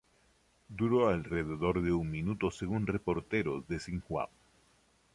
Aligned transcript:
Duró 0.67 1.09
alrededor 1.09 1.83
de 1.83 1.91
un 1.91 2.09
minuto 2.09 2.49
según 2.49 2.87
reporteros 2.87 3.67
de 3.67 3.77
Xinhua. 3.79 4.29